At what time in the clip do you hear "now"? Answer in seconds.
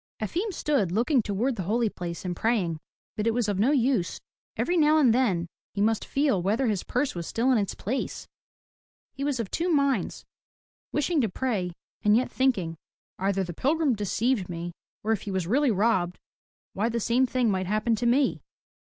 4.75-4.97